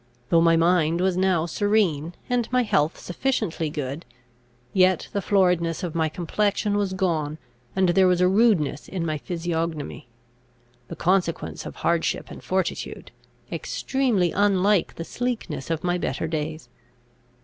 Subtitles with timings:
[0.29, 4.03] Though my mind was now serene, and my health sufficiently good,
[4.73, 7.37] yet the floridness of my complexion was gone,
[7.75, 10.07] and there was a rudeness in my physiognomy,
[10.87, 13.11] the consequence of hardship and fortitude,
[13.51, 16.67] extremely unlike the sleekness of my better days.